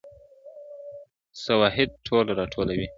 سواهد 1.43 1.89
ټول 2.07 2.25
راټولوي, 2.39 2.87